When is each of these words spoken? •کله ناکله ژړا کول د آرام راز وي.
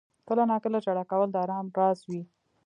•کله 0.27 0.43
ناکله 0.51 0.77
ژړا 0.85 1.03
کول 1.11 1.29
د 1.31 1.37
آرام 1.43 1.65
راز 1.77 1.99
وي. 2.09 2.21